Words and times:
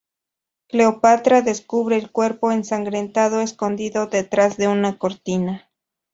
Cleopatra 0.67 1.43
descubre 1.43 1.95
el 1.95 2.11
cuerpo 2.11 2.51
ensangrentado 2.51 3.39
escondido 3.39 4.07
detrás 4.07 4.57
de 4.57 4.67
una 4.67 4.97
cortina. 4.97 5.69